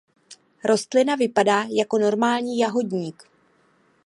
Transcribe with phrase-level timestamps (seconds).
[0.63, 3.23] Rostlina vypadá jako normální jahodník.